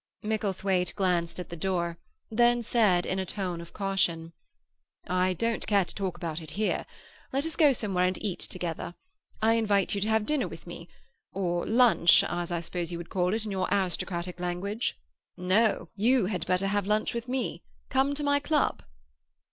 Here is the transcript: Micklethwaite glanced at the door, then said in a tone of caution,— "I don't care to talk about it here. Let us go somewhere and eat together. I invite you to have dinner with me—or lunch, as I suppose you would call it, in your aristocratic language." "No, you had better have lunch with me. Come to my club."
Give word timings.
Micklethwaite 0.23 0.95
glanced 0.95 1.37
at 1.39 1.49
the 1.49 1.55
door, 1.55 1.99
then 2.31 2.63
said 2.63 3.05
in 3.05 3.19
a 3.19 3.23
tone 3.27 3.61
of 3.61 3.71
caution,— 3.71 4.33
"I 5.05 5.33
don't 5.33 5.67
care 5.67 5.85
to 5.85 5.93
talk 5.93 6.17
about 6.17 6.41
it 6.41 6.49
here. 6.57 6.87
Let 7.31 7.45
us 7.45 7.55
go 7.55 7.71
somewhere 7.71 8.07
and 8.07 8.17
eat 8.19 8.39
together. 8.39 8.95
I 9.43 9.53
invite 9.53 9.93
you 9.93 10.01
to 10.01 10.09
have 10.09 10.25
dinner 10.25 10.47
with 10.47 10.65
me—or 10.65 11.67
lunch, 11.67 12.23
as 12.23 12.51
I 12.51 12.61
suppose 12.61 12.91
you 12.91 12.97
would 12.97 13.11
call 13.11 13.35
it, 13.35 13.45
in 13.45 13.51
your 13.51 13.67
aristocratic 13.71 14.39
language." 14.39 14.97
"No, 15.37 15.89
you 15.95 16.25
had 16.25 16.47
better 16.47 16.65
have 16.65 16.87
lunch 16.87 17.13
with 17.13 17.27
me. 17.27 17.61
Come 17.91 18.15
to 18.15 18.23
my 18.23 18.39
club." 18.39 18.81